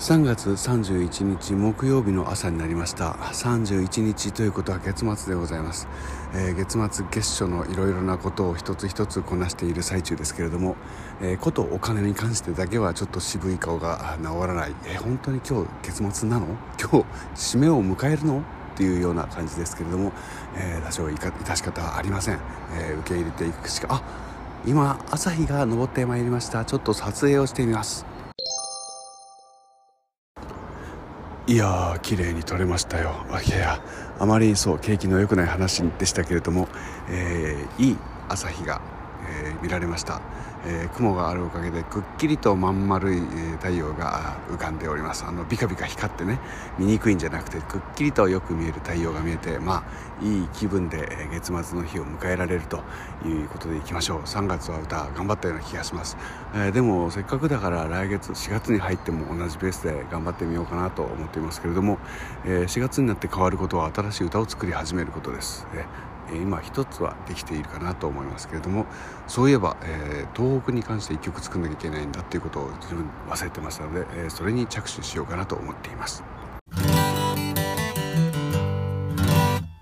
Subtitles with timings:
[0.00, 3.10] 3月31日木曜日の朝になりました。
[3.10, 5.88] 31日ということは月末でございます、
[6.32, 10.76] えー、月末月初のいろいろなことを一つ一つこなしている最中ですけれども、
[11.20, 16.46] えー、ことお金に関してだけはちょっと渋い顔が治らない、えー、本当に今日月末なの？
[16.80, 18.40] 今日締めを迎えるの？
[18.40, 18.42] っ
[18.78, 20.12] ていうような感じですけれども、
[20.56, 22.38] えー、多少いか致し方はありません、
[22.72, 23.88] え受け入れていくしか。
[23.90, 24.02] あ
[24.66, 26.64] 今朝日が昇ってまいりました。
[26.64, 28.06] ちょっと撮影をしてみます。
[31.50, 33.26] いやー綺麗に撮れましたよ。
[33.44, 33.82] いや
[34.20, 36.68] あまりそう景気の良くない話でしたけれども、
[37.08, 37.96] えー、いい
[38.28, 38.80] 朝日が、
[39.44, 40.20] えー、見られました。
[40.66, 43.20] えー、雲があるおかげでくっきりとまん丸い、
[43.58, 45.24] 太陽が浮かんでおります。
[45.24, 46.38] あのビカビカ光ってね
[46.78, 49.84] 見にくいんじゃなくてくっきりとよく見える太陽が見えてま
[50.20, 52.82] あいい気分で、月末の日を迎えられると
[53.24, 54.20] いうことでいきましょう。
[54.30, 56.16] 3月は歌頑張ったような気がします、
[56.54, 61.98] えー、でもせっかくだから来月4月に入っても同じペースで頑張ってみようかなと思っていますけれども、
[62.44, 65.84] え、4月になって変わることは新しい歌を作り始めることです、え
[66.36, 68.86] 今一つはできているかなと思いますけれども
[69.26, 76.39] そういえば、えー、東北に関して1曲作んなきゃいけないんだっていうことを自分忘れてましたので、えー、それに着手しようかなと思っています。